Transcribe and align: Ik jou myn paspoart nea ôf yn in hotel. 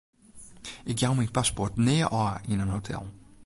Ik 0.83 0.97
jou 1.03 1.11
myn 1.15 1.35
paspoart 1.35 1.75
nea 1.85 2.07
ôf 2.21 2.35
yn 2.51 2.63
in 2.63 2.73
hotel. 2.75 3.03